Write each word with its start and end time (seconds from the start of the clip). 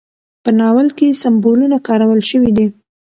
په 0.43 0.49
ناول 0.59 0.87
کې 0.97 1.19
سمبولونه 1.21 1.77
کارول 1.87 2.21
شوي 2.29 2.51
دي. 2.57 2.67